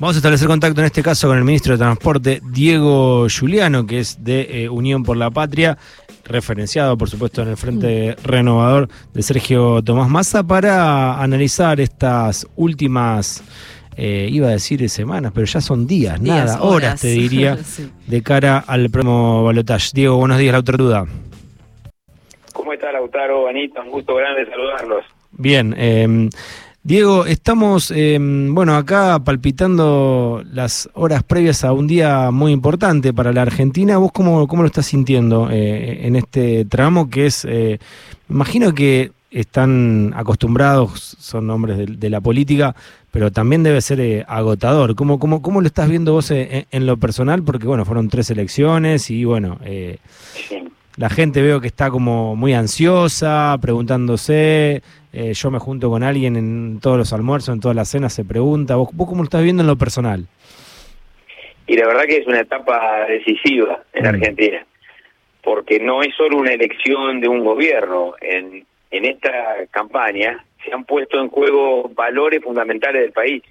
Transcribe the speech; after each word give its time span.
Vamos 0.00 0.16
a 0.16 0.18
establecer 0.18 0.48
contacto 0.48 0.80
en 0.80 0.86
este 0.86 1.04
caso 1.04 1.28
con 1.28 1.38
el 1.38 1.44
ministro 1.44 1.74
de 1.74 1.78
Transporte, 1.78 2.40
Diego 2.50 3.28
Giuliano, 3.28 3.86
que 3.86 4.00
es 4.00 4.24
de 4.24 4.64
eh, 4.64 4.68
Unión 4.68 5.04
por 5.04 5.16
la 5.16 5.30
Patria, 5.30 5.78
referenciado 6.24 6.98
por 6.98 7.08
supuesto 7.08 7.42
en 7.42 7.50
el 7.50 7.56
Frente 7.56 8.16
Renovador 8.24 8.88
de 9.12 9.22
Sergio 9.22 9.80
Tomás 9.84 10.08
Massa, 10.10 10.42
para 10.42 11.22
analizar 11.22 11.78
estas 11.78 12.44
últimas, 12.56 13.44
eh, 13.96 14.26
iba 14.32 14.48
a 14.48 14.50
decir 14.50 14.90
semanas, 14.90 15.30
pero 15.32 15.46
ya 15.46 15.60
son 15.60 15.86
días, 15.86 16.20
Días, 16.20 16.38
nada, 16.44 16.60
horas, 16.60 16.74
horas. 16.86 17.00
te 17.00 17.08
diría, 17.12 17.56
Sí. 17.62 17.88
de 18.08 18.20
cara 18.20 18.64
al 18.66 18.90
próximo 18.90 19.44
balotaje. 19.44 19.90
Diego, 19.94 20.16
buenos 20.16 20.38
días, 20.38 20.52
la 20.54 20.60
Duda. 20.60 21.06
¿Cómo 22.52 22.72
está 22.72 22.90
Lautaro, 22.90 23.46
Anita? 23.46 23.80
Un 23.82 23.92
gusto 23.92 24.16
grande 24.16 24.44
saludarlos. 24.50 25.04
Bien, 25.36 25.72
eh, 25.78 26.28
Diego, 26.86 27.24
estamos, 27.24 27.90
eh, 27.90 28.18
bueno, 28.20 28.76
acá 28.76 29.18
palpitando 29.24 30.42
las 30.52 30.90
horas 30.92 31.22
previas 31.22 31.64
a 31.64 31.72
un 31.72 31.86
día 31.86 32.30
muy 32.30 32.52
importante 32.52 33.14
para 33.14 33.32
la 33.32 33.40
Argentina. 33.40 33.96
¿Vos 33.96 34.12
cómo, 34.12 34.46
cómo 34.46 34.62
lo 34.62 34.66
estás 34.66 34.84
sintiendo 34.84 35.48
eh, 35.50 36.06
en 36.06 36.14
este 36.14 36.66
tramo 36.66 37.08
que 37.08 37.24
es, 37.24 37.46
eh, 37.46 37.78
imagino 38.28 38.74
que 38.74 39.12
están 39.34 40.12
acostumbrados, 40.14 41.16
son 41.18 41.50
hombres 41.50 41.98
de, 41.98 42.10
la 42.10 42.20
política, 42.20 42.76
pero 43.10 43.32
también 43.32 43.62
debe 43.62 43.80
ser 43.80 44.00
eh, 44.00 44.24
agotador. 44.28 44.94
¿Cómo, 44.94 45.18
cómo, 45.18 45.42
¿Cómo 45.42 45.60
lo 45.60 45.66
estás 45.66 45.88
viendo 45.88 46.12
vos 46.12 46.30
eh, 46.30 46.66
en, 46.70 46.82
en 46.82 46.86
lo 46.86 46.96
personal? 46.96 47.42
Porque, 47.42 47.66
bueno, 47.66 47.84
fueron 47.84 48.08
tres 48.08 48.30
elecciones 48.30 49.10
y, 49.10 49.24
bueno, 49.24 49.58
eh, 49.64 49.98
Sí. 50.48 50.63
La 50.96 51.08
gente 51.10 51.42
veo 51.42 51.60
que 51.60 51.66
está 51.66 51.90
como 51.90 52.36
muy 52.36 52.52
ansiosa, 52.54 53.56
preguntándose. 53.60 54.82
eh, 55.12 55.32
yo 55.34 55.50
me 55.50 55.58
junto 55.58 55.90
con 55.90 56.02
alguien 56.02 56.36
en 56.36 56.80
todos 56.80 56.96
los 56.98 57.12
almuerzos, 57.12 57.54
en 57.54 57.60
todas 57.60 57.76
las 57.76 57.88
cenas, 57.88 58.12
se 58.12 58.24
pregunta. 58.24 58.76
¿Vos, 58.76 58.88
vos 58.92 59.08
cómo 59.08 59.22
lo 59.22 59.24
estás 59.24 59.42
viendo 59.42 59.62
en 59.62 59.66
lo 59.68 59.76
personal? 59.76 60.26
Y 61.66 61.76
la 61.76 61.86
verdad 61.86 62.04
que 62.04 62.18
es 62.18 62.26
una 62.26 62.40
etapa 62.40 63.06
decisiva 63.08 63.82
en 63.92 64.04
Mm. 64.04 64.08
Argentina, 64.08 64.66
porque 65.42 65.78
no 65.80 66.02
es 66.02 66.14
solo 66.14 66.36
una 66.38 66.52
elección 66.52 67.20
de 67.20 67.28
un 67.28 67.44
gobierno. 67.44 68.14
En, 68.20 68.66
en 68.90 69.04
esta 69.04 69.30
campaña 69.70 70.44
se 70.64 70.72
han 70.72 70.84
puesto 70.84 71.20
en 71.20 71.28
juego 71.28 71.90
valores 71.94 72.42
fundamentales 72.42 73.02
del 73.02 73.12
país. 73.12 73.42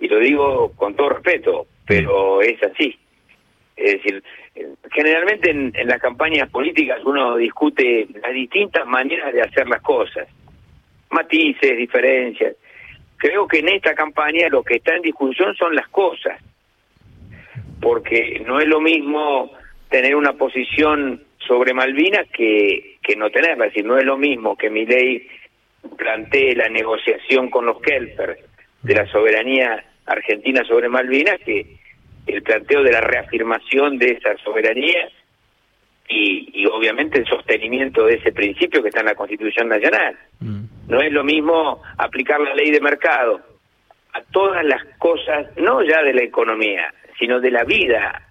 Y 0.00 0.08
lo 0.08 0.18
digo 0.18 0.72
con 0.76 0.94
todo 0.94 1.10
respeto, 1.10 1.66
pero 1.86 2.42
es 2.42 2.60
así. 2.62 2.98
Es 3.76 3.92
decir, 3.94 4.22
generalmente 4.90 5.50
en, 5.50 5.72
en 5.74 5.88
las 5.88 6.00
campañas 6.00 6.50
políticas 6.50 7.00
uno 7.04 7.36
discute 7.36 8.06
las 8.22 8.32
distintas 8.32 8.86
maneras 8.86 9.32
de 9.32 9.42
hacer 9.42 9.68
las 9.68 9.80
cosas, 9.82 10.28
matices, 11.10 11.76
diferencias. 11.76 12.56
Creo 13.16 13.46
que 13.46 13.60
en 13.60 13.68
esta 13.68 13.94
campaña 13.94 14.48
lo 14.48 14.62
que 14.62 14.76
está 14.76 14.94
en 14.96 15.02
discusión 15.02 15.54
son 15.54 15.74
las 15.74 15.88
cosas, 15.88 16.40
porque 17.80 18.42
no 18.46 18.60
es 18.60 18.66
lo 18.66 18.80
mismo 18.80 19.52
tener 19.88 20.16
una 20.16 20.32
posición 20.32 21.22
sobre 21.38 21.74
Malvinas 21.74 22.28
que, 22.28 22.98
que 23.02 23.16
no 23.16 23.30
tenerla, 23.30 23.66
es 23.66 23.72
decir, 23.72 23.84
no 23.84 23.98
es 23.98 24.04
lo 24.04 24.16
mismo 24.16 24.56
que 24.56 24.70
mi 24.70 24.86
ley 24.86 25.28
plantee 25.96 26.54
la 26.54 26.68
negociación 26.68 27.50
con 27.50 27.66
los 27.66 27.80
Kelper 27.80 28.38
de 28.82 28.94
la 28.94 29.06
soberanía 29.06 29.84
argentina 30.06 30.64
sobre 30.64 30.88
Malvinas 30.88 31.38
que 31.44 31.81
el 32.26 32.42
planteo 32.42 32.82
de 32.82 32.92
la 32.92 33.00
reafirmación 33.00 33.98
de 33.98 34.12
esa 34.12 34.36
soberanía 34.44 35.08
y, 36.08 36.50
y 36.62 36.66
obviamente 36.66 37.18
el 37.18 37.26
sostenimiento 37.26 38.04
de 38.06 38.14
ese 38.14 38.32
principio 38.32 38.82
que 38.82 38.88
está 38.88 39.00
en 39.00 39.06
la 39.06 39.14
Constitución 39.14 39.68
Nacional. 39.68 40.16
Mm. 40.40 40.62
No 40.88 41.00
es 41.00 41.12
lo 41.12 41.24
mismo 41.24 41.82
aplicar 41.98 42.40
la 42.40 42.54
ley 42.54 42.70
de 42.70 42.80
mercado 42.80 43.40
a 44.12 44.20
todas 44.30 44.64
las 44.64 44.84
cosas, 44.98 45.46
no 45.56 45.82
ya 45.82 46.02
de 46.02 46.12
la 46.12 46.22
economía, 46.22 46.92
sino 47.18 47.40
de 47.40 47.50
la 47.50 47.64
vida. 47.64 48.28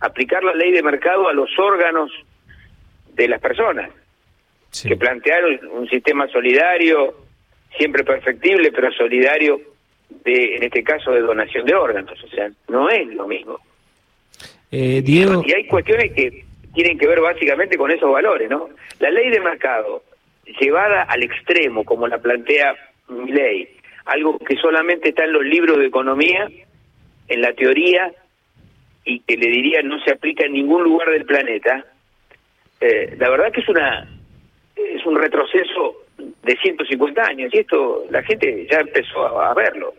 Aplicar 0.00 0.44
la 0.44 0.54
ley 0.54 0.70
de 0.72 0.82
mercado 0.82 1.28
a 1.28 1.32
los 1.32 1.50
órganos 1.58 2.10
de 3.14 3.28
las 3.28 3.40
personas, 3.40 3.90
Sí. 4.70 4.88
que 4.88 4.96
plantearon 4.96 5.60
un 5.72 5.88
sistema 5.88 6.26
solidario, 6.28 7.14
siempre 7.76 8.02
perfectible, 8.04 8.72
pero 8.72 8.92
solidario, 8.92 9.60
de, 10.08 10.56
en 10.56 10.62
este 10.62 10.82
caso 10.82 11.12
de 11.12 11.20
donación 11.20 11.66
de 11.66 11.74
órganos. 11.74 12.22
O 12.22 12.28
sea, 12.28 12.50
no 12.68 12.88
es 12.88 13.06
lo 13.08 13.26
mismo. 13.26 13.58
Eh, 14.70 15.02
Diego, 15.02 15.42
Y 15.46 15.52
hay 15.52 15.66
cuestiones 15.66 16.12
que 16.12 16.44
tienen 16.74 16.98
que 16.98 17.06
ver 17.06 17.20
básicamente 17.20 17.76
con 17.76 17.90
esos 17.90 18.10
valores, 18.10 18.50
¿no? 18.50 18.68
La 18.98 19.10
ley 19.10 19.30
de 19.30 19.40
mercado, 19.40 20.02
llevada 20.60 21.02
al 21.02 21.22
extremo, 21.22 21.84
como 21.84 22.08
la 22.08 22.18
plantea 22.18 22.74
mi 23.08 23.30
ley, 23.30 23.68
algo 24.06 24.38
que 24.38 24.56
solamente 24.56 25.10
está 25.10 25.24
en 25.24 25.32
los 25.32 25.44
libros 25.44 25.78
de 25.78 25.86
economía, 25.86 26.48
en 27.28 27.40
la 27.40 27.52
teoría, 27.52 28.12
y 29.04 29.20
que 29.20 29.36
le 29.36 29.48
diría 29.48 29.82
no 29.82 30.00
se 30.00 30.12
aplica 30.12 30.46
en 30.46 30.54
ningún 30.54 30.82
lugar 30.82 31.10
del 31.10 31.24
planeta, 31.24 31.84
eh, 32.80 33.14
la 33.18 33.30
verdad 33.30 33.52
que 33.52 33.60
es 33.60 33.68
una 33.68 34.08
es 34.76 35.06
un 35.06 35.16
retroceso 35.16 36.03
de 36.44 36.56
150 36.56 37.22
años, 37.22 37.50
y 37.54 37.58
esto 37.58 38.04
la 38.10 38.22
gente 38.22 38.66
ya 38.70 38.78
empezó 38.80 39.26
a, 39.38 39.50
a 39.50 39.54
verlo. 39.54 39.94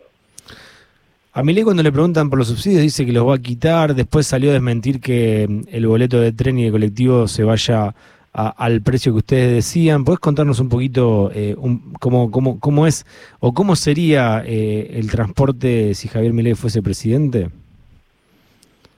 a 1.32 1.42
Milei 1.42 1.64
cuando 1.64 1.82
le 1.82 1.92
preguntan 1.92 2.30
por 2.30 2.38
los 2.38 2.48
subsidios 2.48 2.82
dice 2.82 3.04
que 3.04 3.12
los 3.12 3.26
va 3.28 3.34
a 3.34 3.38
quitar, 3.38 3.94
después 3.94 4.26
salió 4.26 4.50
a 4.50 4.54
desmentir 4.54 5.00
que 5.00 5.46
mm, 5.48 5.60
el 5.72 5.86
boleto 5.86 6.20
de 6.20 6.32
tren 6.32 6.58
y 6.58 6.64
de 6.64 6.70
colectivo 6.70 7.26
se 7.28 7.44
vaya 7.44 7.94
a- 8.32 8.48
al 8.64 8.80
precio 8.82 9.12
que 9.12 9.18
ustedes 9.18 9.52
decían. 9.54 10.04
¿Podés 10.04 10.20
contarnos 10.20 10.60
un 10.60 10.68
poquito 10.68 11.30
eh, 11.34 11.54
un- 11.58 11.92
cómo, 12.00 12.30
cómo, 12.30 12.60
cómo 12.60 12.86
es 12.86 13.04
o 13.40 13.52
cómo 13.52 13.76
sería 13.76 14.42
eh, 14.46 14.90
el 14.94 15.10
transporte 15.10 15.94
si 15.94 16.08
Javier 16.08 16.32
Milei 16.32 16.54
fuese 16.54 16.82
presidente? 16.82 17.48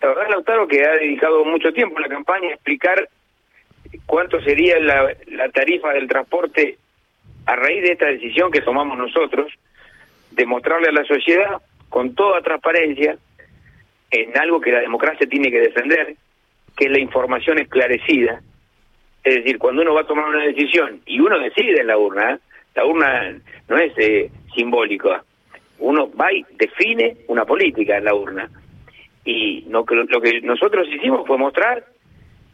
La 0.03 0.09
verdad, 0.09 0.25
Lautaro, 0.31 0.69
que 0.69 0.85
ha 0.85 0.93
dedicado 0.95 1.45
mucho 1.45 1.73
tiempo 1.73 1.97
en 1.97 2.03
la 2.03 2.09
campaña 2.09 2.49
a 2.51 2.55
explicar 2.55 3.09
cuánto 4.07 4.41
sería 4.43 4.79
la, 4.79 5.09
la 5.33 5.49
tarifa 5.51 5.93
del 5.93 6.07
transporte 6.07 6.79
a 7.49 7.57
raíz 7.57 7.83
de 7.83 7.93
esta 7.93 8.07
decisión 8.07 8.53
que 8.53 8.61
tomamos 8.61 8.99
nosotros, 8.99 9.51
de 10.33 10.45
mostrarle 10.45 10.89
a 10.89 10.93
la 10.93 11.05
sociedad 11.05 11.63
con 11.89 12.15
toda 12.15 12.43
transparencia 12.43 13.17
en 14.11 14.37
algo 14.37 14.61
que 14.61 14.71
la 14.71 14.81
democracia 14.81 15.27
tiene 15.27 15.51
que 15.51 15.61
defender, 15.61 16.15
que 16.77 16.85
es 16.85 16.91
la 16.91 17.01
información 17.01 17.59
esclarecida. 17.59 18.43
Es 19.25 19.37
decir, 19.37 19.57
cuando 19.57 19.81
uno 19.81 19.95
va 19.95 20.03
a 20.03 20.07
tomar 20.07 20.27
una 20.27 20.45
decisión 20.45 21.01
y 21.07 21.21
uno 21.21 21.39
decide 21.39 21.81
en 21.81 21.87
la 21.87 21.97
urna, 21.97 22.35
¿eh? 22.35 22.39
la 22.75 22.85
urna 22.85 23.41
no 23.67 23.79
es 23.79 23.95
eh, 23.97 24.31
simbólica, 24.55 25.25
uno 25.79 26.11
va 26.21 26.31
y 26.31 26.45
define 26.51 27.17
una 27.29 27.47
política 27.47 27.97
en 27.97 28.05
la 28.05 28.15
urna 28.15 28.51
y 29.25 29.63
que, 29.63 29.95
lo 29.95 30.21
que 30.21 30.41
nosotros 30.43 30.87
hicimos 30.91 31.27
fue 31.27 31.39
mostrar 31.39 31.83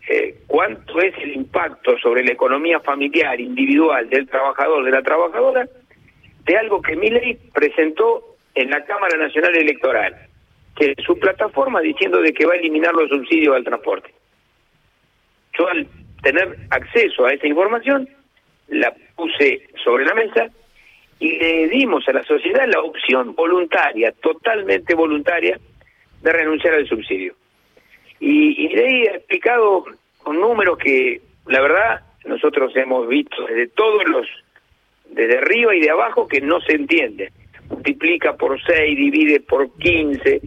eh, 0.09 0.37
cuánto 0.47 1.01
es 1.01 1.17
el 1.19 1.33
impacto 1.35 1.99
sobre 1.99 2.25
la 2.25 2.33
economía 2.33 2.81
familiar, 2.81 3.41
individual, 3.41 4.09
del 4.11 4.29
trabajador, 4.29 4.85
de 4.85 4.91
la 4.91 5.03
trabajadora, 5.03 5.67
de 6.45 6.57
algo 6.57 6.83
que 6.83 6.97
Milei 6.97 7.39
presentó 7.53 8.37
en 8.55 8.71
la 8.71 8.85
Cámara 8.85 9.17
Nacional 9.17 9.57
Electoral, 9.57 10.15
que 10.77 10.95
es 10.97 11.05
su 11.05 11.19
plataforma 11.19 11.81
diciendo 11.81 12.21
de 12.21 12.33
que 12.33 12.47
va 12.47 12.53
a 12.53 12.57
eliminar 12.57 12.93
los 12.95 13.09
subsidios 13.09 13.57
al 13.57 13.65
transporte. 13.65 14.13
Yo 15.59 15.69
al 15.69 15.87
tener 16.23 16.57
acceso 16.71 17.25
a 17.25 17.33
esa 17.33 17.47
información, 17.47 18.09
la 18.69 18.95
puse 19.17 19.69
sobre 19.83 20.05
la 20.05 20.15
mesa 20.15 20.49
y 21.19 21.39
le 21.39 21.69
dimos 21.69 22.07
a 22.09 22.13
la 22.13 22.25
sociedad 22.25 22.67
la 22.67 22.81
opción 22.81 23.35
voluntaria, 23.35 24.13
totalmente 24.21 24.95
voluntaria, 24.95 25.59
de 26.23 26.33
renunciar 26.33 26.75
al 26.75 26.87
subsidio. 26.87 27.35
Y, 28.21 28.65
y 28.65 28.69
Milei 28.69 29.09
ha 29.09 29.17
explicado 29.17 29.85
con 30.23 30.41
números 30.41 30.79
que, 30.79 31.21
la 31.47 31.61
verdad, 31.61 32.01
nosotros 32.25 32.75
hemos 32.77 33.07
visto 33.09 33.45
desde 33.47 33.69
todos 33.69 34.05
los, 34.09 34.27
desde 35.11 35.39
arriba 35.39 35.75
y 35.75 35.81
de 35.81 35.91
abajo, 35.91 36.27
que 36.27 36.41
no 36.41 36.61
se 36.61 36.75
entiende. 36.75 37.33
Multiplica 37.69 38.37
por 38.37 38.61
6, 38.63 38.97
divide 38.97 39.41
por 39.41 39.71
15. 39.79 40.41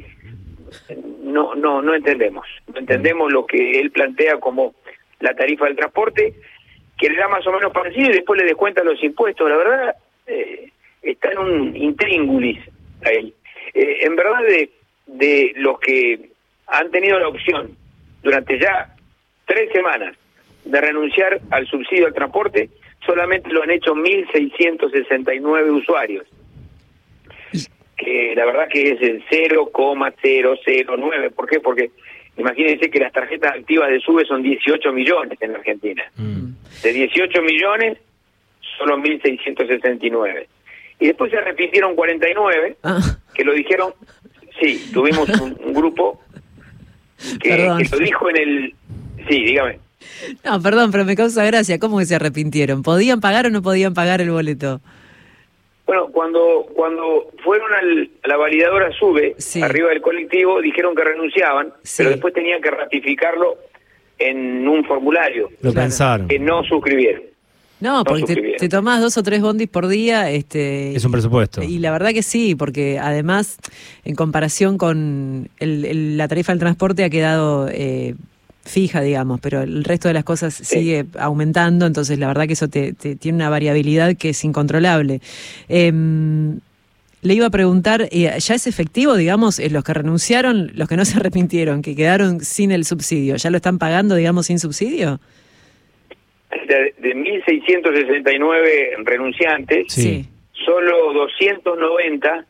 No, 1.23 1.55
no, 1.55 1.81
no 1.81 1.95
entendemos. 1.95 2.47
No 2.73 2.79
entendemos 2.79 3.31
lo 3.31 3.45
que 3.45 3.79
él 3.79 3.91
plantea 3.91 4.39
como 4.39 4.75
la 5.19 5.33
tarifa 5.35 5.65
del 5.65 5.75
transporte, 5.75 6.33
que 6.97 7.09
le 7.09 7.17
da 7.17 7.27
más 7.27 7.45
o 7.47 7.51
menos 7.51 7.71
parecido 7.71 8.09
y 8.09 8.13
después 8.13 8.39
le 8.39 8.47
descuenta 8.47 8.83
los 8.83 9.01
impuestos. 9.03 9.49
La 9.49 9.57
verdad, 9.57 9.95
eh, 10.25 10.71
está 11.01 11.31
en 11.31 11.37
un 11.37 11.75
intríngulis 11.75 12.59
ahí. 13.03 13.33
Eh, 13.73 13.99
en 14.01 14.15
verdad, 14.15 14.41
de, 14.41 14.69
de 15.05 15.53
los 15.55 15.79
que 15.79 16.29
han 16.67 16.91
tenido 16.91 17.17
la 17.19 17.29
opción 17.29 17.75
durante 18.21 18.59
ya 18.59 18.93
tres 19.45 19.71
semanas 19.71 20.15
de 20.65 20.81
renunciar 20.81 21.39
al 21.51 21.65
subsidio 21.67 22.07
al 22.07 22.13
transporte, 22.13 22.69
solamente 23.05 23.49
lo 23.49 23.63
han 23.63 23.71
hecho 23.71 23.95
1.669 23.95 25.71
usuarios. 25.71 26.25
Que 27.95 28.33
la 28.35 28.45
verdad 28.45 28.67
que 28.69 28.91
es 28.91 29.01
el 29.01 29.23
0,009. 29.29 31.29
¿Por 31.31 31.49
qué? 31.49 31.59
Porque 31.59 31.89
imagínense 32.37 32.91
que 32.91 32.99
las 32.99 33.11
tarjetas 33.11 33.55
activas 33.55 33.89
de 33.89 33.99
SUBE 33.99 34.25
son 34.25 34.43
18 34.43 34.91
millones 34.91 35.41
en 35.41 35.53
la 35.53 35.59
Argentina. 35.59 36.03
Mm. 36.15 36.51
De 36.83 36.93
18 36.93 37.41
millones, 37.41 37.97
solo 38.77 38.97
1.669. 38.97 40.45
Y 40.99 41.07
después 41.07 41.31
se 41.31 41.41
repitieron 41.41 41.95
49, 41.95 42.77
Ah, 42.83 42.99
que 43.33 43.43
lo 43.43 43.53
dijeron 43.53 43.93
Sí, 44.59 44.89
tuvimos 44.91 45.29
un, 45.39 45.73
grupo 45.73 46.19
que, 47.41 47.49
que, 47.49 47.87
lo 47.91 47.97
dijo 47.97 48.29
en 48.29 48.37
el... 48.37 48.75
Sí, 49.27 49.43
dígame. 49.43 49.79
No, 50.43 50.61
perdón, 50.61 50.91
pero 50.91 51.05
me 51.05 51.15
causa 51.15 51.43
gracia. 51.45 51.79
¿Cómo 51.79 51.99
que 51.99 52.05
se 52.05 52.15
arrepintieron? 52.15 52.83
¿Podían 52.83 53.19
pagar 53.19 53.47
o 53.47 53.49
no 53.49 53.61
podían 53.61 53.93
pagar 53.93 54.21
el 54.21 54.31
boleto? 54.31 54.81
Bueno, 55.85 56.07
cuando 56.11 56.67
cuando 56.75 57.31
fueron 57.43 57.73
al, 57.73 58.09
a 58.23 58.27
la 58.27 58.37
validadora 58.37 58.91
SUBE, 58.91 59.35
arriba 59.61 59.89
del 59.89 60.01
colectivo, 60.01 60.61
dijeron 60.61 60.93
que 60.93 61.03
renunciaban, 61.03 61.73
pero 61.97 62.09
después 62.09 62.33
tenían 62.33 62.61
que 62.61 62.71
ratificarlo 62.71 63.57
en 64.19 64.67
un 64.67 64.83
formulario. 64.83 65.49
Lo 65.61 65.73
pensaron. 65.73 66.27
Que 66.27 66.39
no 66.39 66.63
suscribieron. 66.63 67.23
No, 67.79 68.03
porque 68.03 68.55
te, 68.57 68.69
tomás 68.69 69.01
dos 69.01 69.17
o 69.17 69.23
tres 69.23 69.41
bondis 69.41 69.67
por 69.67 69.87
día. 69.87 70.31
Este, 70.31 70.95
es 70.95 71.05
un 71.05 71.11
presupuesto. 71.11 71.61
Y 71.61 71.79
la 71.79 71.91
verdad 71.91 72.11
que 72.11 72.23
sí, 72.23 72.55
porque 72.55 72.99
además, 72.99 73.57
en 74.03 74.15
comparación 74.15 74.77
con 74.77 75.49
la 75.59 76.27
tarifa 76.27 76.53
del 76.53 76.59
transporte, 76.59 77.03
ha 77.03 77.09
quedado 77.09 77.67
eh, 77.71 78.15
fija, 78.67 79.01
digamos, 79.01 79.39
pero 79.41 79.61
el 79.61 79.83
resto 79.83 80.07
de 80.07 80.15
las 80.15 80.23
cosas 80.23 80.53
sigue 80.53 81.05
aumentando, 81.19 81.85
entonces 81.85 82.19
la 82.19 82.27
verdad 82.27 82.47
que 82.47 82.53
eso 82.53 82.67
te, 82.67 82.93
tiene 82.93 83.37
una 83.37 83.49
variabilidad 83.49 84.15
que 84.15 84.29
es 84.29 84.43
incontrolable. 84.43 85.21
Em, 85.67 86.59
le 87.21 87.33
iba 87.33 87.47
a 87.47 87.49
preguntar, 87.49 88.07
eh, 88.11 88.37
¿ya 88.39 88.55
es 88.55 88.67
efectivo, 88.67 89.15
digamos, 89.15 89.59
eh, 89.59 89.69
los 89.69 89.83
que 89.83 89.93
renunciaron, 89.93 90.71
los 90.75 90.87
que 90.87 90.97
no 90.97 91.05
se 91.05 91.17
arrepintieron, 91.17 91.81
que 91.81 91.95
quedaron 91.95 92.41
sin 92.41 92.71
el 92.71 92.85
subsidio, 92.85 93.35
¿ya 93.35 93.49
lo 93.49 93.57
están 93.57 93.79
pagando, 93.79 94.15
digamos, 94.15 94.47
sin 94.47 94.59
subsidio? 94.59 95.19
De, 96.49 96.93
de 96.97 97.15
1.669 97.15 99.03
renunciantes, 99.03 99.91
sí. 99.91 100.25
solo 100.51 101.13
290 101.13 102.45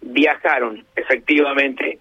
viajaron 0.00 0.84
efectivamente 0.96 1.98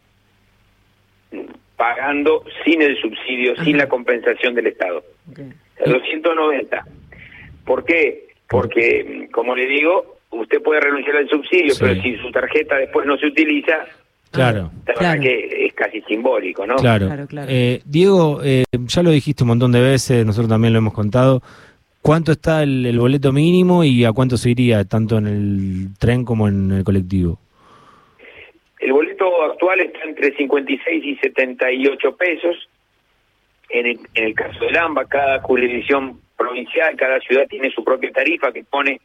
pagando 1.75 2.43
sin 2.65 2.81
el 2.81 2.99
subsidio, 2.99 3.55
sin 3.63 3.77
la 3.77 3.87
compensación 3.87 4.55
del 4.55 4.67
Estado. 4.67 5.03
Okay. 5.31 5.53
290. 5.85 6.85
¿Por 7.65 7.85
qué? 7.85 8.29
Porque, 8.49 9.29
como 9.31 9.55
le 9.55 9.67
digo, 9.67 10.17
usted 10.31 10.61
puede 10.61 10.81
renunciar 10.81 11.17
al 11.17 11.29
subsidio, 11.29 11.73
pero 11.79 12.01
si 12.01 12.17
su 12.17 12.31
tarjeta 12.31 12.77
después 12.77 13.05
no 13.05 13.17
se 13.17 13.27
utiliza, 13.27 13.85
Claro. 14.31 14.71
La 14.99 15.19
que 15.19 15.65
es 15.67 15.73
casi 15.73 16.01
simbólico, 16.01 16.65
¿no? 16.65 16.75
Claro. 16.75 17.07
claro, 17.27 17.47
eh, 17.49 17.81
Diego, 17.85 18.41
eh, 18.43 18.65
ya 18.71 19.03
lo 19.03 19.11
dijiste 19.11 19.43
un 19.43 19.49
montón 19.49 19.71
de 19.71 19.81
veces, 19.81 20.25
nosotros 20.25 20.49
también 20.49 20.73
lo 20.73 20.79
hemos 20.79 20.93
contado. 20.93 21.41
¿Cuánto 22.01 22.31
está 22.31 22.63
el, 22.63 22.97
boleto 22.97 23.31
mínimo 23.31 23.83
y 23.83 24.05
a 24.05 24.13
cuánto 24.13 24.37
se 24.37 24.51
iría, 24.51 24.85
tanto 24.85 25.17
en 25.17 25.27
el 25.27 25.87
tren 25.99 26.23
como 26.23 26.47
en 26.47 26.71
el 26.71 26.83
colectivo? 26.83 27.39
El 28.79 28.93
boleto 28.93 29.43
actual 29.43 29.81
está 29.81 30.03
entre 30.03 30.35
56 30.35 31.03
y 31.03 31.15
78 31.17 32.15
pesos. 32.15 32.69
En 33.69 33.85
el, 33.87 33.99
en 34.13 34.23
el 34.23 34.33
caso 34.33 34.59
del 34.63 34.77
AMBA, 34.77 35.05
cada 35.05 35.41
jurisdicción 35.41 36.21
provincial, 36.37 36.95
cada 36.95 37.19
ciudad 37.19 37.45
tiene 37.49 37.69
su 37.71 37.83
propia 37.83 38.11
tarifa 38.11 38.53
que 38.53 38.63
pone 38.63 39.01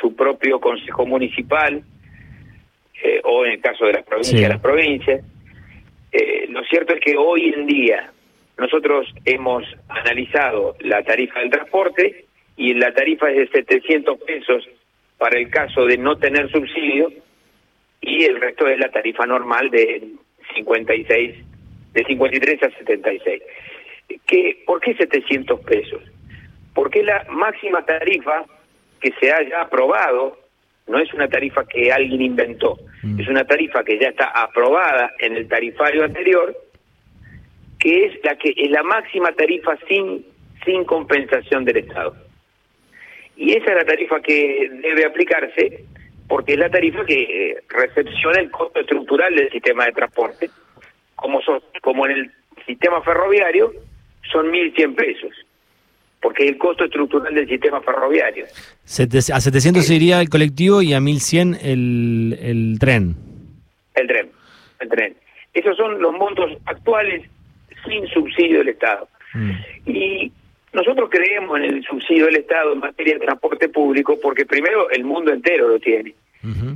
su 0.00 0.14
propio 0.14 0.60
consejo 0.60 1.06
municipal, 1.06 1.82
eh, 3.04 3.20
o 3.22 3.44
en 3.44 3.52
el 3.52 3.60
caso 3.60 3.84
de 3.84 3.92
las 3.92 4.04
provincias, 4.04 4.48
las 4.48 4.60
provincias. 4.60 5.22
Eh, 6.10 6.46
lo 6.48 6.64
cierto 6.64 6.94
es 6.94 7.00
que 7.00 7.16
hoy 7.18 7.52
en 7.54 7.66
día 7.66 8.10
nosotros 8.56 9.06
hemos 9.26 9.62
analizado 9.88 10.74
la 10.80 11.02
tarifa 11.02 11.40
del 11.40 11.50
transporte 11.50 12.24
y 12.56 12.72
la 12.72 12.94
tarifa 12.94 13.30
es 13.30 13.36
de 13.36 13.48
700 13.48 14.18
pesos 14.20 14.66
para 15.18 15.38
el 15.38 15.50
caso 15.50 15.84
de 15.84 15.98
no 15.98 16.16
tener 16.16 16.50
subsidio 16.50 17.12
y 18.00 18.24
el 18.24 18.40
resto 18.40 18.66
es 18.68 18.78
la 18.78 18.90
tarifa 18.90 19.26
normal 19.26 19.70
de 19.70 20.02
56, 20.54 21.34
de 21.92 22.04
53 22.04 22.62
a 22.62 22.70
76. 22.70 23.42
¿Qué, 24.26 24.62
¿Por 24.64 24.80
qué 24.80 24.94
700 24.94 25.60
pesos? 25.60 26.02
Porque 26.74 27.02
la 27.02 27.26
máxima 27.28 27.84
tarifa 27.84 28.46
que 29.00 29.12
se 29.20 29.30
haya 29.30 29.60
aprobado, 29.60 30.38
no 30.86 30.98
es 30.98 31.12
una 31.14 31.28
tarifa 31.28 31.64
que 31.64 31.92
alguien 31.92 32.22
inventó, 32.22 32.78
mm. 33.02 33.20
es 33.20 33.28
una 33.28 33.44
tarifa 33.44 33.82
que 33.84 33.98
ya 33.98 34.08
está 34.08 34.26
aprobada 34.26 35.12
en 35.18 35.36
el 35.36 35.48
tarifario 35.48 36.04
anterior, 36.04 36.56
que 37.78 38.06
es 38.06 38.24
la 38.24 38.36
que 38.36 38.54
es 38.56 38.70
la 38.70 38.82
máxima 38.82 39.32
tarifa 39.32 39.76
sin 39.88 40.24
sin 40.64 40.84
compensación 40.84 41.64
del 41.64 41.78
Estado. 41.78 42.14
Y 43.36 43.52
esa 43.52 43.72
es 43.72 43.76
la 43.76 43.84
tarifa 43.84 44.20
que 44.20 44.70
debe 44.82 45.04
aplicarse 45.04 45.84
porque 46.28 46.54
es 46.54 46.58
la 46.58 46.70
tarifa 46.70 47.04
que 47.04 47.22
eh, 47.22 47.62
recepciona 47.68 48.40
el 48.40 48.50
costo 48.50 48.80
estructural 48.80 49.34
del 49.34 49.50
sistema 49.50 49.84
de 49.84 49.92
transporte, 49.92 50.50
como, 51.16 51.42
son, 51.42 51.60
como 51.82 52.06
en 52.06 52.12
el 52.12 52.30
sistema 52.64 53.02
ferroviario 53.02 53.72
son 54.32 54.50
1.100 54.50 54.94
pesos, 54.94 55.32
porque 56.24 56.48
el 56.48 56.56
costo 56.56 56.84
estructural 56.84 57.34
del 57.34 57.46
sistema 57.46 57.82
ferroviario. 57.82 58.46
a 58.46 59.40
700 59.40 59.86
se 59.86 59.94
iría 59.94 60.22
el 60.22 60.30
colectivo 60.30 60.80
y 60.80 60.94
a 60.94 60.98
1.100 60.98 61.58
el, 61.62 62.38
el 62.40 62.78
tren. 62.80 63.14
El 63.94 64.06
tren, 64.06 64.30
el 64.80 64.88
tren. 64.88 65.14
Esos 65.52 65.76
son 65.76 66.00
los 66.00 66.14
montos 66.14 66.50
actuales 66.64 67.28
sin 67.86 68.06
subsidio 68.08 68.60
del 68.60 68.70
Estado. 68.70 69.06
Mm. 69.34 69.50
Y 69.84 70.32
nosotros 70.72 71.10
creemos 71.10 71.58
en 71.58 71.64
el 71.66 71.84
subsidio 71.84 72.24
del 72.24 72.36
Estado 72.36 72.72
en 72.72 72.78
materia 72.78 73.18
de 73.18 73.20
transporte 73.20 73.68
público 73.68 74.18
porque 74.18 74.46
primero 74.46 74.88
el 74.88 75.04
mundo 75.04 75.30
entero 75.30 75.68
lo 75.68 75.78
tiene. 75.78 76.14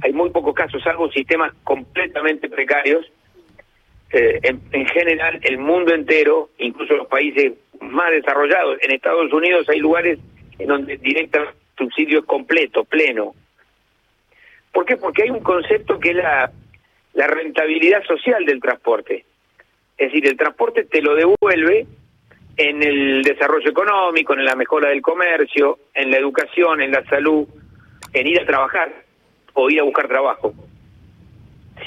Hay 0.02 0.12
muy 0.12 0.28
pocos 0.28 0.54
casos, 0.54 0.82
salvo 0.82 1.10
sistemas 1.10 1.54
completamente 1.64 2.50
precarios. 2.50 3.10
Eh, 4.12 4.40
en, 4.42 4.86
general, 4.88 5.40
el 5.42 5.56
mundo 5.58 5.94
entero, 5.94 6.50
incluso 6.58 6.96
los 6.96 7.06
países 7.06 7.52
más 7.80 8.10
desarrollados, 8.10 8.78
en 8.82 8.92
Estados 8.92 9.32
Unidos 9.32 9.68
hay 9.68 9.78
lugares 9.78 10.18
en 10.58 10.68
donde 10.68 10.96
directo 10.98 11.40
subsidio 11.76 12.20
es 12.20 12.24
completo, 12.24 12.84
pleno. 12.84 13.34
¿Por 14.72 14.84
qué? 14.84 14.96
Porque 14.96 15.22
hay 15.22 15.30
un 15.30 15.42
concepto 15.42 15.98
que 15.98 16.10
es 16.10 16.16
la, 16.16 16.50
la 17.14 17.26
rentabilidad 17.26 18.02
social 18.04 18.44
del 18.44 18.60
transporte. 18.60 19.24
Es 19.96 20.12
decir, 20.12 20.26
el 20.26 20.36
transporte 20.36 20.84
te 20.84 21.02
lo 21.02 21.14
devuelve 21.14 21.86
en 22.56 22.82
el 22.82 23.22
desarrollo 23.22 23.70
económico, 23.70 24.34
en 24.34 24.44
la 24.44 24.56
mejora 24.56 24.90
del 24.90 25.00
comercio, 25.00 25.78
en 25.94 26.10
la 26.10 26.18
educación, 26.18 26.80
en 26.80 26.90
la 26.90 27.04
salud, 27.04 27.46
en 28.12 28.26
ir 28.26 28.40
a 28.40 28.46
trabajar 28.46 28.92
o 29.54 29.70
ir 29.70 29.80
a 29.80 29.84
buscar 29.84 30.08
trabajo. 30.08 30.52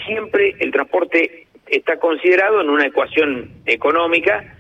Siempre 0.06 0.56
el 0.60 0.72
transporte 0.72 1.48
está 1.68 1.98
considerado 1.98 2.62
en 2.62 2.70
una 2.70 2.88
ecuación 2.88 3.52
económica 3.66 4.58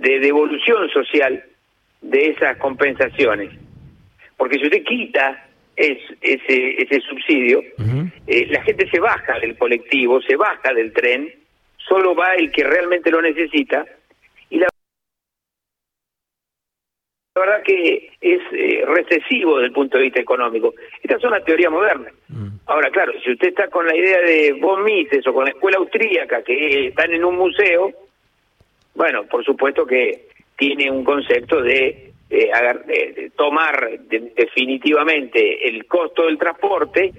de 0.00 0.20
devolución 0.20 0.88
social 0.90 1.42
de 2.02 2.30
esas 2.30 2.56
compensaciones. 2.58 3.50
Porque 4.36 4.58
si 4.58 4.64
usted 4.64 4.84
quita 4.84 5.46
ese, 5.74 6.16
ese 6.20 7.00
subsidio, 7.00 7.62
eh, 8.26 8.46
la 8.50 8.62
gente 8.62 8.88
se 8.90 9.00
baja 9.00 9.38
del 9.38 9.56
colectivo, 9.56 10.20
se 10.22 10.36
baja 10.36 10.72
del 10.74 10.92
tren, 10.92 11.32
solo 11.76 12.14
va 12.14 12.34
el 12.34 12.50
que 12.50 12.64
realmente 12.64 13.10
lo 13.10 13.22
necesita 13.22 13.86
la 17.36 17.44
verdad 17.44 17.62
que 17.64 18.12
es 18.22 18.40
eh, 18.52 18.82
recesivo 18.86 19.56
desde 19.56 19.66
el 19.66 19.72
punto 19.74 19.98
de 19.98 20.04
vista 20.04 20.20
económico. 20.20 20.72
Estas 21.02 21.20
son 21.20 21.32
las 21.32 21.44
teorías 21.44 21.70
modernas. 21.70 22.14
Mm. 22.28 22.48
Ahora, 22.64 22.90
claro, 22.90 23.12
si 23.22 23.30
usted 23.30 23.48
está 23.48 23.68
con 23.68 23.86
la 23.86 23.94
idea 23.94 24.20
de 24.22 24.54
von 24.54 24.82
Mises 24.82 25.26
o 25.26 25.34
con 25.34 25.44
la 25.44 25.50
escuela 25.50 25.76
austríaca 25.76 26.42
que 26.42 26.88
están 26.88 27.12
en 27.12 27.26
un 27.26 27.36
museo, 27.36 27.92
bueno, 28.96 29.24
por 29.26 29.44
supuesto 29.44 29.86
que 29.86 30.28
tiene 30.56 30.90
un 30.90 31.04
concepto 31.04 31.62
de, 31.62 32.02
tomar 33.36 34.00
definitivamente 34.08 35.68
el 35.68 35.86
costo 35.86 36.26
del 36.26 36.38
transporte, 36.38 37.12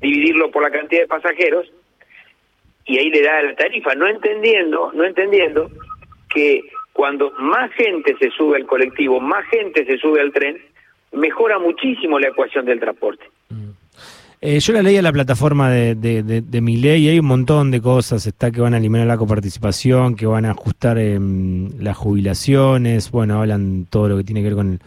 dividirlo 0.00 0.52
por 0.52 0.62
la 0.62 0.70
cantidad 0.70 1.00
de 1.00 1.08
pasajeros 1.08 1.72
y 2.84 2.98
ahí 2.98 3.10
le 3.10 3.22
da 3.22 3.42
la 3.42 3.56
tarifa, 3.56 3.94
no 3.94 4.06
entendiendo, 4.06 4.92
no 4.92 5.04
entendiendo 5.04 5.68
que 6.32 6.62
cuando 6.92 7.32
más 7.38 7.72
gente 7.72 8.14
se 8.20 8.30
sube 8.30 8.56
al 8.56 8.66
colectivo, 8.66 9.20
más 9.20 9.44
gente 9.46 9.84
se 9.84 9.98
sube 9.98 10.20
al 10.20 10.32
tren, 10.32 10.62
mejora 11.12 11.58
muchísimo 11.58 12.18
la 12.18 12.28
ecuación 12.28 12.64
del 12.64 12.78
transporte. 12.78 13.24
Mm. 13.48 13.61
Eh, 14.44 14.58
yo 14.58 14.72
la 14.72 14.82
leí 14.82 14.96
a 14.96 15.02
la 15.02 15.12
plataforma 15.12 15.70
de, 15.70 15.94
de, 15.94 16.60
mi 16.60 16.76
ley 16.76 17.04
y 17.04 17.08
hay 17.10 17.20
un 17.20 17.26
montón 17.26 17.70
de 17.70 17.80
cosas. 17.80 18.26
Está 18.26 18.50
que 18.50 18.60
van 18.60 18.74
a 18.74 18.78
eliminar 18.78 19.06
la 19.06 19.16
coparticipación, 19.16 20.16
que 20.16 20.26
van 20.26 20.46
a 20.46 20.50
ajustar 20.50 20.98
em, 20.98 21.70
las 21.78 21.96
jubilaciones. 21.96 23.12
Bueno, 23.12 23.38
hablan 23.40 23.86
todo 23.88 24.08
lo 24.08 24.16
que 24.16 24.24
tiene 24.24 24.40
que 24.40 24.48
ver 24.48 24.56
con, 24.56 24.80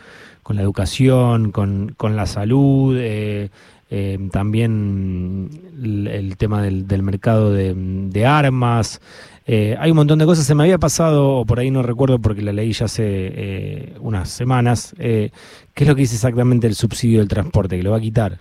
con 0.44 0.58
la 0.58 0.62
educación, 0.62 1.54
con, 1.54 1.94
con 1.96 2.18
la 2.18 2.26
salud. 2.26 2.98
Eh, 3.00 3.50
em, 3.90 4.30
también 4.30 5.50
el, 5.82 6.36
tema 6.36 6.62
del, 6.62 6.86
del 6.86 7.02
mercado 7.02 7.54
de, 7.54 8.26
armas. 8.26 9.00
Eh, 9.48 9.78
hay 9.80 9.90
un 9.92 9.98
montón 9.98 10.20
de 10.20 10.26
cosas. 10.26 10.46
Se 10.46 10.54
me 10.54 10.64
había 10.64 10.80
pasado, 10.80 11.30
o 11.30 11.46
por 11.46 11.60
ahí 11.62 11.72
no 11.72 11.82
recuerdo 11.82 12.20
porque 12.20 12.42
la 12.42 12.52
leí 12.52 12.74
ya 12.74 12.86
hace 12.88 13.94
unas 14.02 14.30
semanas. 14.30 14.94
¿Qué 14.98 15.32
es 15.74 15.88
lo 15.88 15.96
que 15.96 16.02
dice 16.02 16.16
exactamente 16.16 16.68
el 16.68 16.76
subsidio 16.76 17.20
del 17.20 17.30
transporte? 17.30 17.78
¿Que 17.78 17.84
lo 17.84 17.92
va 17.92 17.98
a 17.98 18.02
quitar? 18.02 18.38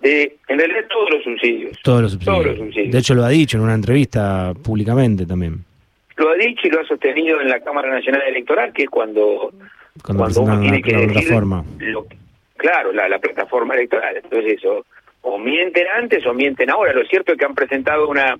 De, 0.00 0.36
en 0.48 0.58
realidad, 0.58 0.86
todos 0.88 1.10
los 1.10 1.24
subsidios. 1.24 1.78
Todos 1.82 2.02
los 2.02 2.12
subsidios. 2.12 2.92
De 2.92 2.98
hecho, 2.98 3.14
lo 3.14 3.24
ha 3.24 3.28
dicho 3.28 3.56
en 3.56 3.64
una 3.64 3.74
entrevista 3.74 4.52
públicamente 4.62 5.26
también. 5.26 5.64
Lo 6.16 6.30
ha 6.30 6.34
dicho 6.36 6.66
y 6.66 6.70
lo 6.70 6.80
ha 6.80 6.84
sostenido 6.84 7.40
en 7.40 7.48
la 7.48 7.60
Cámara 7.60 7.90
Nacional 7.90 8.22
Electoral, 8.28 8.72
que 8.72 8.84
es 8.84 8.90
cuando, 8.90 9.52
cuando, 10.04 10.42
uno 10.42 10.60
tiene 10.60 10.82
que 10.82 10.94
decir 10.94 11.32
Lo, 11.32 12.06
claro, 12.56 12.92
la, 12.92 13.08
la 13.08 13.18
plataforma 13.18 13.74
electoral. 13.74 14.16
Entonces, 14.16 14.54
eso, 14.58 14.84
o 15.22 15.38
mienten 15.38 15.86
antes 15.94 16.24
o 16.26 16.34
mienten 16.34 16.70
ahora. 16.70 16.92
Lo 16.92 17.04
cierto 17.06 17.32
es 17.32 17.38
que 17.38 17.44
han 17.44 17.54
presentado 17.54 18.08
una 18.08 18.36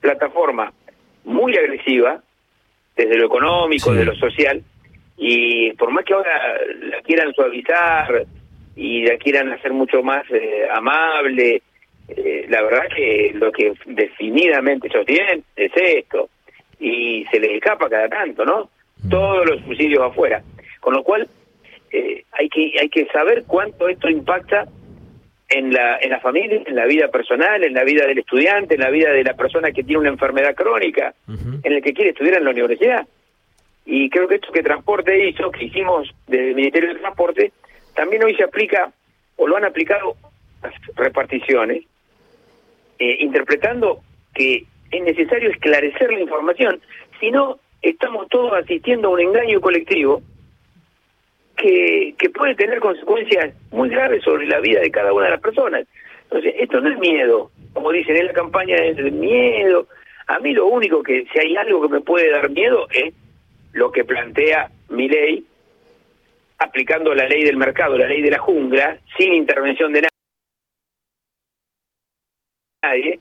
plataforma 0.00 0.72
muy 1.24 1.56
agresiva, 1.56 2.20
desde 2.96 3.16
lo 3.16 3.26
económico, 3.26 3.92
desde 3.92 4.04
lo 4.04 4.14
social, 4.16 4.62
y 5.16 5.72
por 5.72 5.90
más 5.90 6.04
que 6.04 6.14
ahora 6.14 6.58
la 6.82 7.00
quieran 7.02 7.32
suavizar 7.32 8.26
y 8.76 9.06
la 9.06 9.16
quieran 9.16 9.52
hacer 9.52 9.72
mucho 9.72 10.02
más 10.02 10.24
eh, 10.30 10.66
amable, 10.72 11.62
eh, 12.08 12.46
la 12.48 12.62
verdad 12.62 12.88
que 12.94 13.32
lo 13.34 13.52
que 13.52 13.72
definidamente 13.86 14.88
sostienen 14.88 15.44
es 15.56 15.72
esto, 15.74 16.28
y 16.78 17.24
se 17.30 17.40
les 17.40 17.52
escapa 17.52 17.88
cada 17.88 18.08
tanto, 18.08 18.44
¿no? 18.44 18.68
Mm. 19.02 19.08
Todos 19.08 19.46
los 19.46 19.60
subsidios 19.62 20.02
afuera. 20.02 20.42
Con 20.80 20.94
lo 20.94 21.02
cual, 21.02 21.28
eh, 21.90 22.24
hay, 22.32 22.48
que, 22.48 22.72
hay 22.80 22.88
que 22.88 23.06
saber 23.06 23.44
cuánto 23.46 23.88
esto 23.88 24.08
impacta 24.10 24.66
en 25.48 25.72
la, 25.72 25.98
en 25.98 26.10
la 26.10 26.20
familia, 26.20 26.62
en 26.66 26.74
la 26.74 26.86
vida 26.86 27.08
personal, 27.08 27.62
en 27.62 27.74
la 27.74 27.84
vida 27.84 28.06
del 28.06 28.18
estudiante, 28.18 28.74
en 28.74 28.80
la 28.80 28.90
vida 28.90 29.12
de 29.12 29.24
la 29.24 29.34
persona 29.34 29.72
que 29.72 29.84
tiene 29.84 30.00
una 30.00 30.08
enfermedad 30.10 30.54
crónica, 30.54 31.14
en 31.28 31.72
el 31.72 31.82
que 31.82 31.92
quiere 31.92 32.10
estudiar 32.10 32.38
en 32.38 32.44
la 32.44 32.50
universidad. 32.50 33.06
Y 33.86 34.08
creo 34.10 34.26
que 34.26 34.36
esto 34.36 34.50
que 34.50 34.62
Transporte 34.62 35.28
hizo, 35.28 35.50
que 35.50 35.66
hicimos 35.66 36.12
desde 36.26 36.48
el 36.48 36.54
Ministerio 36.54 36.88
de 36.88 37.00
Transporte, 37.00 37.52
también 37.94 38.24
hoy 38.24 38.34
se 38.34 38.44
aplica, 38.44 38.92
o 39.36 39.46
lo 39.46 39.56
han 39.56 39.64
aplicado 39.64 40.16
las 40.62 40.74
reparticiones, 40.96 41.84
eh, 42.98 43.16
interpretando 43.20 44.00
que 44.34 44.64
es 44.90 45.02
necesario 45.02 45.50
esclarecer 45.50 46.12
la 46.12 46.20
información, 46.20 46.80
si 47.20 47.30
no 47.30 47.58
estamos 47.82 48.28
todos 48.28 48.52
asistiendo 48.52 49.08
a 49.08 49.12
un 49.12 49.20
engaño 49.20 49.60
colectivo 49.60 50.22
que, 51.56 52.14
que 52.18 52.30
puede 52.30 52.54
tener 52.54 52.80
consecuencias 52.80 53.54
muy 53.70 53.88
graves 53.88 54.22
sobre 54.22 54.46
la 54.46 54.60
vida 54.60 54.80
de 54.80 54.90
cada 54.90 55.12
una 55.12 55.26
de 55.26 55.30
las 55.32 55.40
personas. 55.40 55.86
Entonces, 56.24 56.54
esto 56.58 56.80
no 56.80 56.90
es 56.90 56.98
miedo, 56.98 57.50
como 57.72 57.92
dicen 57.92 58.16
en 58.16 58.26
la 58.26 58.32
campaña, 58.32 58.76
es 58.76 58.96
miedo. 59.12 59.86
A 60.26 60.38
mí 60.38 60.52
lo 60.52 60.66
único 60.66 61.02
que, 61.02 61.26
si 61.32 61.38
hay 61.38 61.56
algo 61.56 61.82
que 61.82 61.88
me 61.88 62.00
puede 62.00 62.30
dar 62.30 62.50
miedo, 62.50 62.86
es 62.90 63.14
lo 63.72 63.92
que 63.92 64.04
plantea 64.04 64.70
mi 64.88 65.08
ley, 65.08 65.44
aplicando 66.58 67.14
la 67.14 67.26
ley 67.26 67.44
del 67.44 67.56
mercado, 67.56 67.98
la 67.98 68.06
ley 68.06 68.22
de 68.22 68.30
la 68.30 68.38
jungla, 68.38 68.98
sin 69.16 69.34
intervención 69.34 69.92
de 69.92 70.08
nadie, 72.82 73.20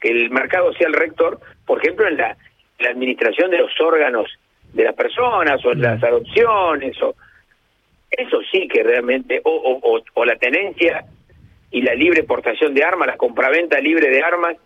que 0.00 0.08
el 0.10 0.30
mercado 0.30 0.72
sea 0.74 0.86
el 0.86 0.94
rector, 0.94 1.40
por 1.66 1.78
ejemplo, 1.78 2.06
en 2.06 2.16
la, 2.16 2.36
la 2.78 2.90
administración 2.90 3.50
de 3.50 3.58
los 3.58 3.80
órganos 3.80 4.30
de 4.72 4.84
las 4.84 4.94
personas 4.94 5.64
o 5.64 5.72
en 5.72 5.82
las 5.82 6.02
adopciones 6.02 7.00
o 7.02 7.14
eso 8.10 8.40
sí 8.50 8.66
que 8.68 8.82
realmente, 8.82 9.40
o, 9.44 9.50
o, 9.50 10.02
o 10.14 10.24
la 10.24 10.36
tenencia 10.36 11.04
y 11.70 11.82
la 11.82 11.94
libre 11.94 12.22
portación 12.22 12.74
de 12.74 12.84
armas, 12.84 13.06
la 13.06 13.16
compraventa 13.16 13.78
libre 13.80 14.08
de 14.08 14.22
armas, 14.22 14.56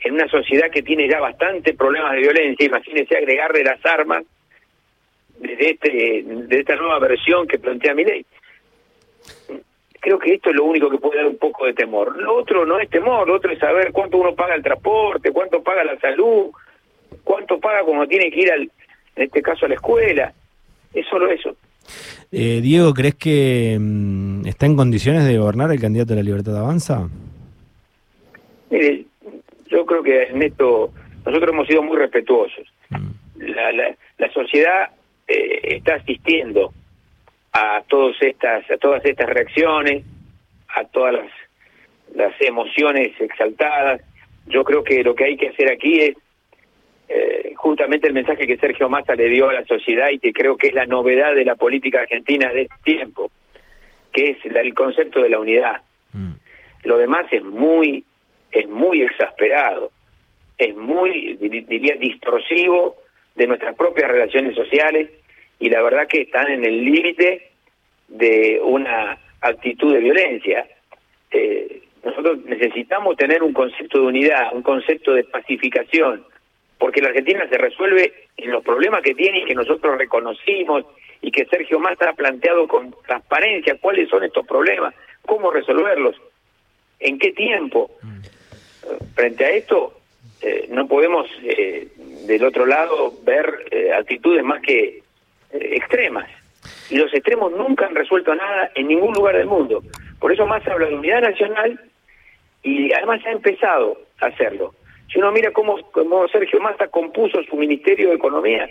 en 0.00 0.14
una 0.14 0.28
sociedad 0.28 0.70
que 0.70 0.82
tiene 0.82 1.08
ya 1.08 1.20
bastante 1.20 1.74
problemas 1.74 2.12
de 2.12 2.20
violencia, 2.20 2.66
imagínese 2.66 3.16
agregarle 3.16 3.64
las 3.64 3.84
armas 3.84 4.24
de, 5.58 5.70
este, 5.70 6.22
de 6.24 6.58
esta 6.58 6.76
nueva 6.76 6.98
versión 6.98 7.46
que 7.46 7.58
plantea 7.58 7.94
mi 7.94 8.04
ley. 8.04 8.24
Creo 10.00 10.18
que 10.18 10.34
esto 10.34 10.50
es 10.50 10.56
lo 10.56 10.64
único 10.64 10.88
que 10.88 10.98
puede 10.98 11.18
dar 11.18 11.26
un 11.26 11.38
poco 11.38 11.66
de 11.66 11.74
temor. 11.74 12.16
Lo 12.20 12.36
otro 12.36 12.64
no 12.64 12.78
es 12.78 12.88
temor, 12.88 13.26
lo 13.26 13.34
otro 13.34 13.52
es 13.52 13.58
saber 13.58 13.92
cuánto 13.92 14.18
uno 14.18 14.34
paga 14.34 14.54
el 14.54 14.62
transporte, 14.62 15.32
cuánto 15.32 15.62
paga 15.62 15.82
la 15.84 15.98
salud, 15.98 16.50
cuánto 17.24 17.58
paga 17.58 17.82
cuando 17.82 18.06
tiene 18.06 18.30
que 18.30 18.40
ir, 18.40 18.52
al, 18.52 18.62
en 18.62 19.22
este 19.22 19.42
caso, 19.42 19.66
a 19.66 19.68
la 19.68 19.74
escuela. 19.74 20.32
Es 20.94 21.06
solo 21.08 21.30
eso. 21.30 21.56
Eh, 22.30 22.60
Diego, 22.62 22.94
¿crees 22.94 23.16
que 23.16 23.76
mm, 23.78 24.46
está 24.46 24.66
en 24.66 24.76
condiciones 24.76 25.26
de 25.26 25.38
gobernar 25.38 25.72
el 25.72 25.80
candidato 25.80 26.10
de 26.10 26.16
la 26.16 26.22
Libertad 26.22 26.56
Avanza? 26.56 27.08
Mire, 28.70 29.04
yo 29.66 29.84
creo 29.84 30.02
que 30.02 30.24
en 30.24 30.42
esto 30.42 30.92
nosotros 31.24 31.52
hemos 31.52 31.66
sido 31.66 31.82
muy 31.82 31.96
respetuosos. 31.96 32.66
Mm. 32.90 33.08
La, 33.38 33.72
la, 33.72 33.96
la, 34.18 34.32
sociedad 34.32 34.90
está 35.76 35.94
asistiendo 35.94 36.72
a 37.52 37.82
todas 37.88 38.16
estas 38.20 38.70
a 38.70 38.76
todas 38.76 39.04
estas 39.04 39.28
reacciones, 39.28 40.04
a 40.68 40.84
todas 40.84 41.14
las, 41.14 41.30
las 42.14 42.40
emociones 42.40 43.18
exaltadas. 43.20 44.02
Yo 44.46 44.64
creo 44.64 44.82
que 44.82 45.02
lo 45.02 45.14
que 45.14 45.24
hay 45.24 45.36
que 45.36 45.48
hacer 45.48 45.70
aquí 45.70 46.00
es 46.00 46.16
eh, 47.08 47.52
justamente 47.56 48.06
el 48.06 48.12
mensaje 48.12 48.46
que 48.46 48.58
Sergio 48.58 48.88
Massa 48.88 49.14
le 49.14 49.28
dio 49.28 49.48
a 49.48 49.54
la 49.54 49.64
sociedad 49.64 50.10
y 50.10 50.18
que 50.18 50.32
creo 50.32 50.56
que 50.56 50.68
es 50.68 50.74
la 50.74 50.86
novedad 50.86 51.34
de 51.34 51.44
la 51.44 51.54
política 51.54 52.00
argentina 52.00 52.52
de 52.52 52.62
este 52.62 52.74
tiempo, 52.84 53.30
que 54.12 54.30
es 54.30 54.38
el 54.44 54.74
concepto 54.74 55.22
de 55.22 55.30
la 55.30 55.38
unidad. 55.38 55.80
Mm. 56.12 56.32
Lo 56.84 56.98
demás 56.98 57.26
es 57.30 57.42
muy, 57.42 58.04
es 58.52 58.68
muy 58.68 59.02
exasperado, 59.02 59.90
es 60.58 60.76
muy, 60.76 61.36
diría, 61.36 61.96
distorsivo 61.96 62.96
de 63.34 63.46
nuestras 63.46 63.74
propias 63.74 64.10
relaciones 64.10 64.54
sociales 64.54 65.10
y 65.58 65.68
la 65.70 65.82
verdad 65.82 66.06
que 66.08 66.22
están 66.22 66.50
en 66.50 66.64
el 66.64 66.84
límite 66.84 67.50
de 68.08 68.60
una 68.62 69.18
actitud 69.40 69.92
de 69.92 70.00
violencia. 70.00 70.66
Eh, 71.30 71.82
nosotros 72.04 72.44
necesitamos 72.44 73.16
tener 73.16 73.42
un 73.42 73.52
concepto 73.52 74.00
de 74.00 74.06
unidad, 74.06 74.54
un 74.54 74.62
concepto 74.62 75.12
de 75.12 75.24
pacificación, 75.24 76.24
porque 76.78 77.02
la 77.02 77.08
Argentina 77.08 77.46
se 77.48 77.58
resuelve 77.58 78.12
en 78.36 78.52
los 78.52 78.62
problemas 78.64 79.02
que 79.02 79.14
tiene 79.14 79.40
y 79.40 79.44
que 79.44 79.54
nosotros 79.54 79.98
reconocimos 79.98 80.84
y 81.20 81.30
que 81.32 81.46
Sergio 81.46 81.80
Massa 81.80 82.10
ha 82.10 82.12
planteado 82.14 82.68
con 82.68 82.94
transparencia 83.06 83.76
cuáles 83.80 84.08
son 84.08 84.22
estos 84.22 84.46
problemas, 84.46 84.94
cómo 85.22 85.50
resolverlos, 85.50 86.16
en 87.00 87.18
qué 87.18 87.32
tiempo. 87.32 87.90
Mm. 88.02 88.18
Frente 89.14 89.44
a 89.44 89.50
esto, 89.50 89.98
eh, 90.40 90.66
no 90.70 90.86
podemos 90.86 91.28
eh, 91.42 91.88
del 92.26 92.44
otro 92.44 92.64
lado 92.64 93.12
ver 93.24 93.66
eh, 93.70 93.92
actitudes 93.92 94.44
más 94.44 94.62
que 94.62 95.02
extremas. 95.52 96.28
Y 96.90 96.96
los 96.96 97.12
extremos 97.12 97.52
nunca 97.52 97.86
han 97.86 97.94
resuelto 97.94 98.34
nada 98.34 98.70
en 98.74 98.88
ningún 98.88 99.12
lugar 99.12 99.36
del 99.36 99.46
mundo. 99.46 99.82
Por 100.18 100.32
eso 100.32 100.46
Massa 100.46 100.72
habla 100.72 100.88
de 100.88 100.94
unidad 100.94 101.22
nacional 101.22 101.80
y 102.62 102.92
además 102.92 103.20
ha 103.26 103.30
empezado 103.30 103.98
a 104.20 104.26
hacerlo. 104.26 104.74
Si 105.12 105.18
uno 105.18 105.32
mira 105.32 105.50
cómo, 105.52 105.78
cómo 105.92 106.28
Sergio 106.28 106.60
Massa 106.60 106.88
compuso 106.88 107.42
su 107.44 107.56
Ministerio 107.56 108.10
de 108.10 108.16
Economía, 108.16 108.68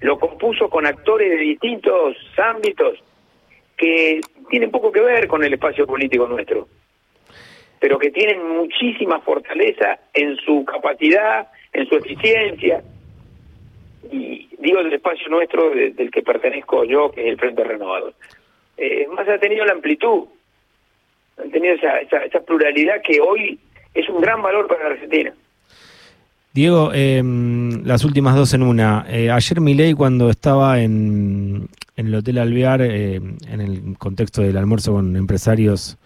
lo 0.00 0.18
compuso 0.18 0.68
con 0.68 0.86
actores 0.86 1.30
de 1.30 1.36
distintos 1.36 2.16
ámbitos 2.36 2.98
que 3.76 4.20
tienen 4.50 4.70
poco 4.70 4.90
que 4.90 5.00
ver 5.00 5.28
con 5.28 5.44
el 5.44 5.54
espacio 5.54 5.86
político 5.86 6.26
nuestro, 6.26 6.68
pero 7.80 7.98
que 7.98 8.10
tienen 8.10 8.46
muchísima 8.46 9.20
fortaleza 9.20 9.98
en 10.14 10.36
su 10.36 10.64
capacidad, 10.64 11.48
en 11.72 11.88
su 11.88 11.96
eficiencia. 11.96 12.82
Digo 14.62 14.78
del 14.84 14.92
espacio 14.92 15.28
nuestro 15.28 15.70
del 15.70 16.10
que 16.12 16.22
pertenezco 16.22 16.84
yo, 16.84 17.10
que 17.10 17.22
es 17.22 17.26
el 17.26 17.36
Frente 17.36 17.64
Renovador. 17.64 18.14
Eh, 18.76 19.08
más 19.08 19.28
ha 19.28 19.36
tenido 19.38 19.64
la 19.64 19.72
amplitud, 19.72 20.26
ha 21.36 21.50
tenido 21.50 21.74
esa, 21.74 22.40
pluralidad 22.46 23.02
que 23.02 23.20
hoy 23.20 23.58
es 23.92 24.08
un 24.08 24.20
gran 24.20 24.40
valor 24.40 24.68
para 24.68 24.84
la 24.84 24.90
Argentina. 24.90 25.34
Diego, 26.54 26.92
em, 26.94 27.82
las 27.84 28.04
últimas 28.04 28.36
dos 28.36 28.54
en 28.54 28.62
una. 28.62 29.04
Eh, 29.08 29.32
ayer 29.32 29.60
Milei 29.60 29.94
cuando 29.94 30.30
estaba 30.30 30.80
en, 30.80 31.68
el 31.96 32.14
Hotel 32.14 32.38
Alvear, 32.38 32.82
em, 32.82 33.36
en 33.50 33.60
el 33.60 33.98
contexto 33.98 34.42
del 34.42 34.56
almuerzo 34.56 34.92
con 34.92 35.16
empresarios 35.16 35.98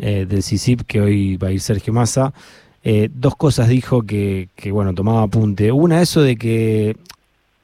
eh, 0.00 0.26
del 0.28 0.42
CICIP, 0.42 0.80
que 0.82 1.00
hoy 1.00 1.36
va 1.36 1.48
a 1.48 1.52
ir 1.52 1.60
Sergio 1.60 1.92
Massa, 1.92 2.32
eh, 2.86 3.08
dos 3.10 3.34
cosas 3.34 3.68
dijo 3.68 4.02
que, 4.02 4.48
bueno, 4.70 4.94
tomaba 4.94 5.22
apunte. 5.22 5.72
Una, 5.72 6.02
eso 6.02 6.22
de 6.22 6.36
que, 6.36 6.96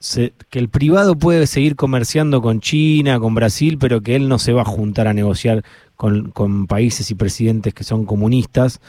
que 0.00 0.59
el 0.59 0.69
privado 0.69 1.16
puede 1.16 1.47
seguir 1.47 1.76
comerciando 1.76 2.40
con 2.40 2.61
China, 2.61 3.21
con 3.21 3.35
Brasil, 3.35 3.76
pero 3.78 4.00
que 4.00 4.16
él 4.16 4.28
no 4.28 4.38
se 4.38 4.52
va 4.52 4.62
a 4.62 4.64
juntar 4.64 5.07
a 5.07 5.12
negociar 5.14 5.62
con, 5.97 6.30
con 6.30 6.66
países 6.66 7.11
y 7.11 7.14
presidentes 7.14 7.75
que 7.75 7.85
son 7.85 8.07
comunistas. 8.07 8.80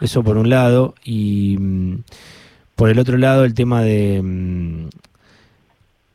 Eso 0.00 0.22
por 0.22 0.36
un 0.36 0.50
lado. 0.50 0.94
Y 1.04 1.56
mm, 1.58 2.02
por 2.76 2.90
el 2.90 2.98
otro 2.98 3.16
lado, 3.16 3.44
el 3.44 3.54
tema 3.54 3.82
de, 3.82 4.20
mm, 4.22 4.88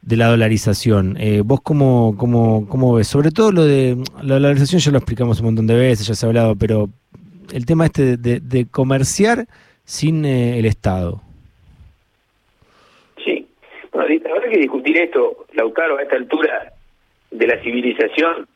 de 0.04 0.18
la 0.18 0.28
dolarización. 0.28 1.18
Eh, 1.20 1.42
¿Vos 1.44 1.62
cómo, 1.62 2.16
cómo, 2.18 2.68
cómo 2.68 2.94
ves? 2.94 3.08
Sobre 3.08 3.32
todo 3.32 3.52
lo 3.52 3.66
de 3.66 3.98
la 4.22 4.36
dolarización 4.36 4.82
ya 4.82 4.92
lo 4.92 4.98
explicamos 5.00 5.40
un 5.40 5.46
montón 5.48 5.68
de 5.68 5.76
veces, 5.76 6.08
ya 6.08 6.16
se 6.16 6.26
ha 6.26 6.30
hablado, 6.30 6.56
pero 6.56 6.90
el 7.52 7.66
tema 7.66 7.86
este 7.86 8.18
de, 8.18 8.68
comerciar 8.70 9.48
sin 9.86 10.26
eh, 10.26 10.60
el 10.60 10.66
Estado. 10.66 11.22
Bueno, 13.94 14.22
habrá 14.32 14.50
que 14.50 14.58
discutir 14.58 14.98
esto, 14.98 15.46
Lautaro, 15.54 15.98
a 15.98 16.04
esta 16.04 16.16
altura 16.16 16.74
de 17.32 17.48
la 17.48 17.62
civilización. 17.62 18.48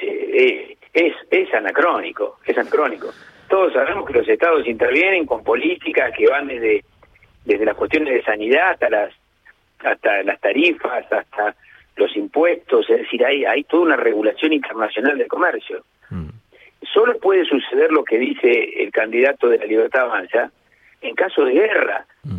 Eh, 0.00 0.76
es, 0.92 1.14
es 1.30 1.54
anacrónico, 1.54 2.38
es 2.44 2.56
anacrónico. 2.56 3.08
Todos 3.48 3.72
sabemos 3.72 4.06
que 4.06 4.12
los 4.12 4.28
estados 4.28 4.66
intervienen 4.66 5.26
con 5.26 5.42
políticas 5.42 6.12
que 6.16 6.28
van 6.28 6.48
desde, 6.48 6.84
desde 7.44 7.64
las 7.64 7.76
cuestiones 7.76 8.12
de 8.12 8.22
sanidad 8.22 8.70
hasta 8.72 8.90
las, 8.90 9.14
hasta 9.80 10.22
las 10.22 10.40
tarifas, 10.40 11.10
hasta 11.10 11.54
los 11.96 12.14
impuestos, 12.16 12.88
es 12.90 12.98
decir, 12.98 13.24
hay, 13.24 13.44
hay 13.44 13.64
toda 13.64 13.82
una 13.82 13.96
regulación 13.96 14.52
internacional 14.52 15.18
del 15.18 15.26
comercio. 15.26 15.82
Mm. 16.10 16.28
Solo 16.92 17.18
puede 17.18 17.44
suceder 17.44 17.90
lo 17.90 18.04
que 18.04 18.18
dice 18.18 18.82
el 18.82 18.92
candidato 18.92 19.48
de 19.48 19.58
la 19.58 19.64
Libertad 19.64 20.02
Avanza 20.02 20.50
en 21.00 21.14
caso 21.14 21.44
de 21.44 21.52
guerra. 21.54 22.06
Mm. 22.22 22.37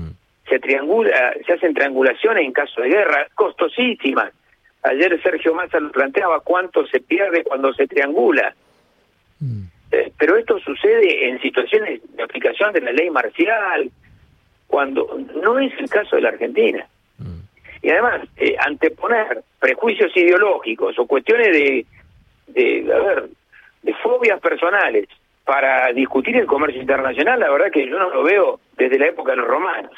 Se 0.49 0.59
triangula, 0.59 1.33
se 1.45 1.53
hacen 1.53 1.73
triangulaciones 1.73 2.43
en 2.43 2.51
caso 2.51 2.81
de 2.81 2.89
guerra, 2.89 3.27
costosísimas. 3.35 4.33
Ayer 4.83 5.21
Sergio 5.21 5.53
Massa 5.53 5.79
lo 5.79 5.91
planteaba 5.91 6.39
cuánto 6.39 6.85
se 6.87 6.99
pierde 6.99 7.43
cuando 7.43 7.73
se 7.73 7.87
triangula. 7.87 8.55
Mm. 9.39 9.63
Eh, 9.91 10.11
pero 10.17 10.37
esto 10.37 10.59
sucede 10.59 11.29
en 11.29 11.39
situaciones 11.41 12.01
de 12.15 12.23
aplicación 12.23 12.73
de 12.73 12.81
la 12.81 12.91
ley 12.91 13.09
marcial, 13.09 13.91
cuando 14.67 15.17
no 15.41 15.59
es 15.59 15.73
el 15.79 15.89
caso 15.89 16.15
de 16.15 16.21
la 16.21 16.29
Argentina. 16.29 16.85
Mm. 17.17 17.39
Y 17.81 17.89
además, 17.89 18.21
eh, 18.37 18.55
anteponer 18.59 19.43
prejuicios 19.59 20.15
ideológicos 20.15 20.97
o 20.97 21.05
cuestiones 21.05 21.47
de, 21.47 21.85
de, 22.47 22.93
a 22.93 22.99
ver, 22.99 23.29
de 23.83 23.93
fobias 23.95 24.39
personales 24.39 25.07
para 25.43 25.91
discutir 25.93 26.37
el 26.37 26.45
comercio 26.45 26.79
internacional, 26.79 27.39
la 27.39 27.49
verdad 27.49 27.71
que 27.71 27.87
yo 27.87 27.97
no 27.97 28.09
lo 28.11 28.23
veo 28.23 28.59
desde 28.77 28.99
la 28.99 29.07
época 29.07 29.31
de 29.31 29.37
los 29.37 29.47
romanos. 29.47 29.91